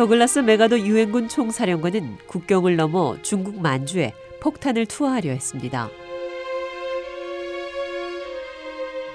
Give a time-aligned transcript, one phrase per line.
[0.00, 5.90] 더글라스 메가도 유엔군 총사령관은 국경을 넘어 중국 만주에 폭탄을 투하하려 했습니다.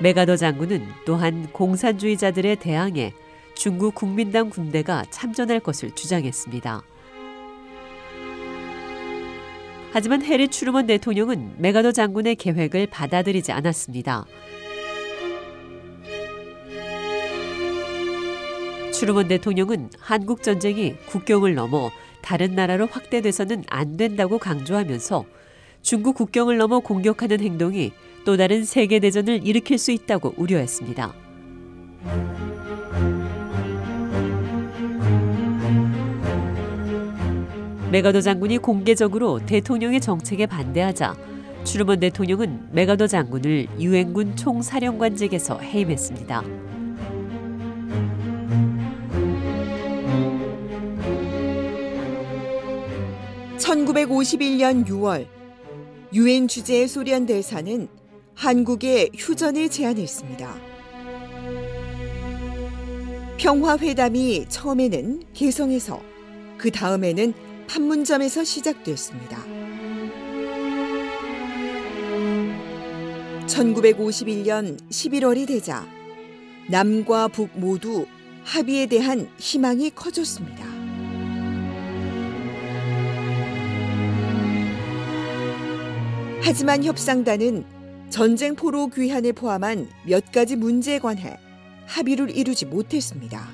[0.00, 3.12] 메가더 장군은 또한 공산주의자들에 대항해
[3.56, 6.82] 중국 국민당 군대가 참전할 것을 주장했습니다.
[9.90, 14.26] 하지만 해리 추르먼 대통령은 메가더 장군의 계획을 받아들이지 않았습니다.
[18.98, 25.24] 추르먼 대통령은 한국 전쟁이 국경을 넘어 다른 나라로 확대돼서는 안 된다고 강조하면서
[25.82, 27.92] 중국 국경을 넘어 공격하는 행동이
[28.24, 31.14] 또 다른 세계 대전을 일으킬 수 있다고 우려했습니다.
[37.92, 41.14] 메가더 장군이 공개적으로 대통령의 정책에 반대하자
[41.62, 46.67] 추르먼 대통령은 메가더 장군을 유엔군 총사령관직에서 해임했습니다.
[53.88, 55.26] 1951년 6월
[56.12, 57.88] 유엔 주재의 소련 대사는
[58.34, 60.56] 한국에 휴전을 제안했습니다.
[63.38, 66.02] 평화회담이 처음에는 개성에서
[66.58, 67.32] 그 다음에는
[67.68, 69.38] 판문점에서 시작됐습니다.
[73.46, 75.86] 1951년 11월이 되자
[76.68, 78.06] 남과 북 모두
[78.44, 80.77] 합의에 대한 희망이 커졌습니다.
[86.42, 87.64] 하지만 협상단은
[88.10, 91.36] 전쟁 포로 귀환을 포함한 몇 가지 문제에 관해
[91.86, 93.48] 합의를 이루지 못했습니다.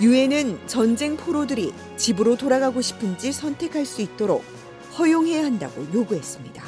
[0.00, 4.42] 유엔은 전쟁 포로들이 집으로 돌아가고 싶은지 선택할 수 있도록
[4.98, 6.62] 허용해야 한다고 요구했습니다.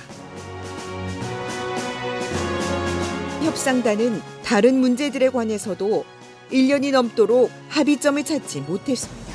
[3.42, 6.04] 협상단은 다른 문제들에 관해서도
[6.50, 9.34] 1년이 넘도록 합의점을 찾지 못했습니다.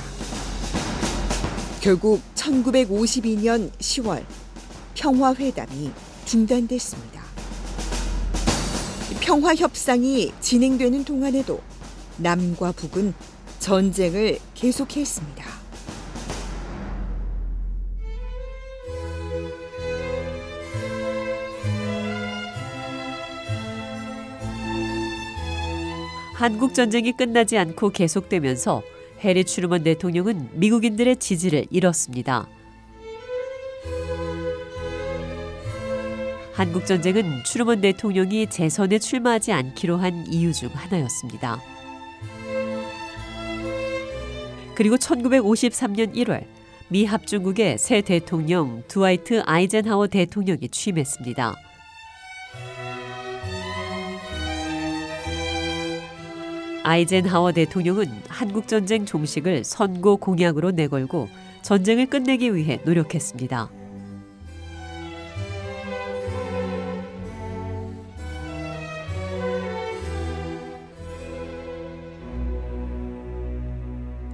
[1.82, 4.24] 결국 1952년 10월
[4.96, 5.92] 평화회담이
[6.26, 7.24] 중단됐습니다.
[9.22, 11.62] 평화 협상이 진행되는 동안에도
[12.18, 13.14] 남과 북은
[13.60, 15.49] 전쟁을 계속했습니다.
[26.40, 28.82] 한국 전쟁이 끝나지 않고 계속되면서
[29.20, 32.48] 해리 추르먼 대통령은 미국인들의 지지를 잃었습니다.
[36.54, 41.62] 한국 전쟁은 추르먼 대통령이 재선에 출마하지 않기로 한 이유 중 하나였습니다.
[44.76, 46.46] 그리고 1953년 1월
[46.88, 51.69] 미 합중국의 새 대통령 드와이트 아이젠하워 대통령이 취임했습니다.
[56.90, 61.30] 아이젠하워 대통령은 한국전쟁 종식을 선고 공약으로 내걸고
[61.62, 63.70] 전쟁을 끝내기 위해 노력했습니다.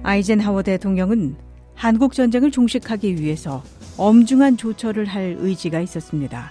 [0.02, 1.36] 아이젠하워 대통령은
[1.74, 3.62] 한국 전쟁을 종식하기 위해서
[3.98, 6.50] 엄중한 조처를 할 의지가 있었습니다.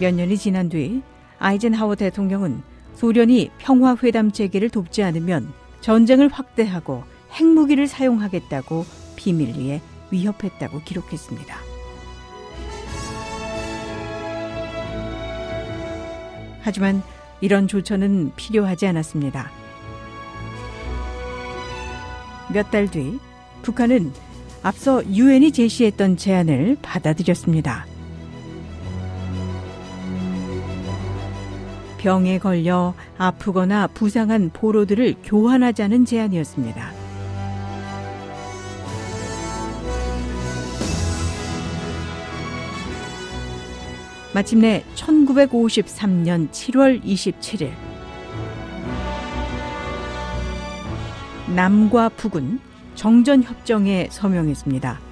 [0.00, 1.00] 몇 년이 지난 뒤
[1.38, 2.62] 아이젠하워 대통령은
[2.94, 8.84] 소련이 평화회담 재개를 돕지 않으면 전쟁을 확대하고 핵무기를 사용하겠다고
[9.16, 11.56] 비밀리에 위협했다고 기록했습니다.
[16.62, 17.02] 하지만
[17.40, 19.50] 이런 조처는 필요하지 않았습니다.
[22.52, 23.18] 몇 달 뒤
[23.62, 24.12] 북한은
[24.62, 27.86] 앞서 유엔이 제시했던 제안을 받아들였습니다.
[32.04, 36.92] 병에 걸려 아프거나 부상한 포로들을 교환하자는 제안이었습니다.
[44.34, 47.70] 마침내 1953년 7월 27일
[51.56, 52.60] 남과 북은
[52.96, 55.03] 정전 협정에 서명했습니다.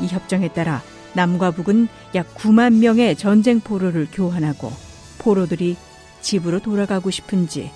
[0.00, 0.82] 이 협정에 따라
[1.14, 4.70] 남과 북은 약 9만 명의 전쟁 포로를 교환하고
[5.18, 5.76] 포로들이
[6.20, 7.70] 집으로 돌아가고 싶은지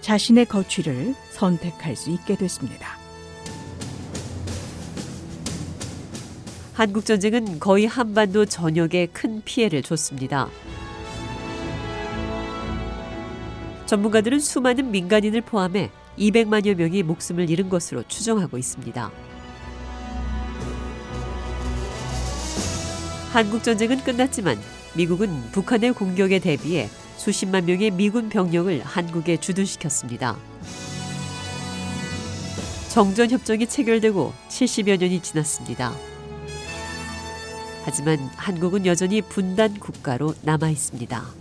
[0.00, 2.98] 자신의 거취를 선택할 수 있게 됐습니다.
[6.72, 10.48] 한국 전쟁은 거의 한반도 전역에 큰 피해를 줬습니다.
[13.84, 19.29] 전문가들은 수많은 민간인을 포함해 200만여 명이 목숨을 잃은 것으로 추정하고 있습니다.
[23.32, 24.58] 한국 전쟁은 끝났지만
[24.94, 30.36] 미국은 북한의 공격에 대비해 수십만 명의 미군 병력을 한국에 주둔시켰습니다.
[32.88, 35.92] 정전 협정이 체결되고 70여 년이 지났습니다.
[37.84, 41.39] 하지만 한국은 여전히 분단 국가로 남아 있습니다.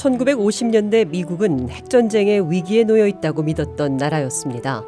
[0.00, 4.82] (1950년대) 미국은 핵전쟁의 위기에 놓여 있다고 믿었던 나라였습니다.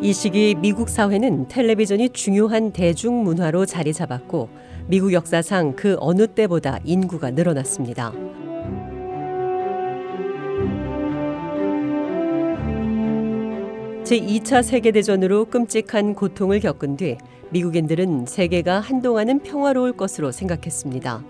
[0.00, 4.48] 이 시기 미국 사회는 텔레비전이 중요한 대중문화로 자리 잡았고
[4.86, 8.12] 미국 역사상 그 어느 때보다 인구가 늘어났습니다.
[14.08, 17.18] 제2차 세계대전으로 끔찍한 고통을 겪은 뒤
[17.50, 21.22] 미국인들은 세계가 한동안은 평화로울 것으로 생각했습니다.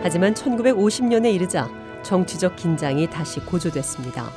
[0.00, 1.68] 하지만 1950년에 이르자
[2.02, 4.30] 정치적 긴장이 다시 고조됐습니다.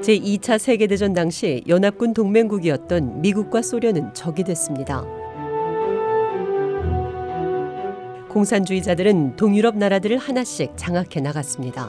[0.00, 5.04] 제2차 세계대전 당시 연합군 동맹국이었던 미국과 소련은 적이 됐습니다.
[8.36, 11.88] 공산주의자들은 동유럽 나라들을 하나씩 장악해 나갔습니다.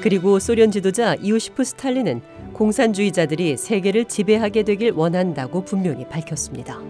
[0.00, 2.22] 그리고 소련 지도자 이오시프 스탈린은
[2.54, 6.80] 공산주의자들이 세계를 지배하게 되길 원한다고 분명히 밝혔습니다.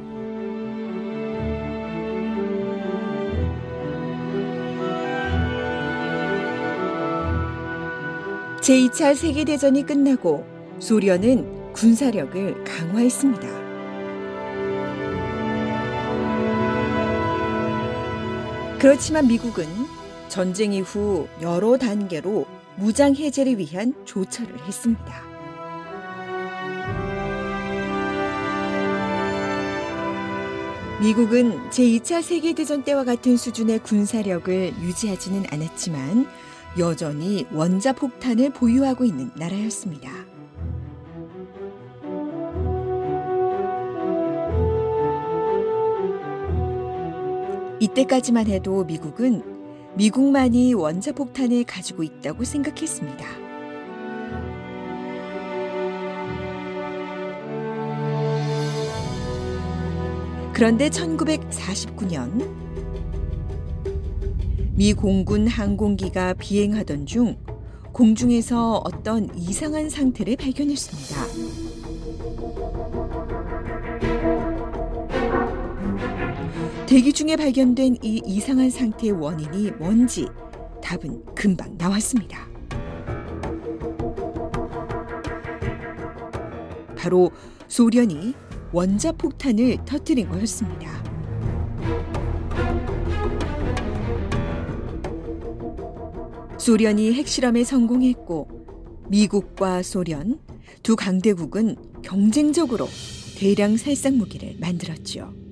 [8.60, 10.46] 제2차 세계대전이 끝나고
[10.78, 13.65] 소련은 군사력을 강화했습니다.
[18.78, 19.66] 그렇지만 미국은
[20.28, 22.46] 전쟁 이후 여러 단계로
[22.76, 25.22] 무장 해제를 위한 조처를 했습니다.
[31.00, 36.26] 미국은 제2차 세계대전 때와 같은 수준의 군사력을 유지하지는 않았지만
[36.78, 40.10] 여전히 원자폭탄을 보유하고 있는 나라였습니다.
[47.96, 49.42] 이때까지만 해도 미국은
[49.96, 53.24] 미국만이 원자폭탄을 가지고 있다고 생각했습니다.
[60.52, 62.50] 그런데 1949년
[64.74, 67.36] 미 공군 항공기가 비행하던 중
[67.92, 71.65] 공중에서 어떤 이상한 상태를 발견했습니다.
[76.86, 80.28] 대기 중에 발견된 이 이상한 상태의 원인이 뭔지
[80.80, 82.48] 답은 금방 나왔습니다.
[86.96, 87.32] 바로
[87.66, 88.34] 소련이
[88.72, 91.02] 원자폭탄을 터뜨린 거였습니다.
[96.56, 98.48] 소련이 핵실험에 성공했고
[99.08, 100.38] 미국과 소련
[100.84, 102.86] 두 강대국은 경쟁적으로
[103.36, 105.45] 대량 살상 무기를 만들었죠.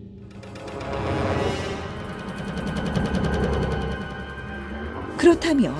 [5.24, 5.74] 그렇다면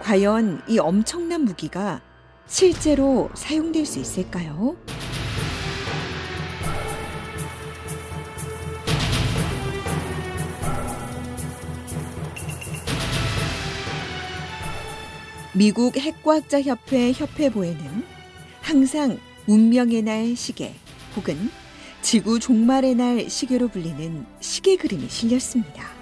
[0.00, 2.00] 과연 이 엄청난 무기가
[2.48, 4.76] 실제로 사용될 수 있을까요?
[15.54, 18.04] 미국 핵과학자 협회 협회보에는
[18.60, 20.74] 항상 운명의 날 시계
[21.14, 21.48] 혹은
[22.00, 26.01] 지구 종말의 날 시계로 불리는 시계 그림이 실렸습니다.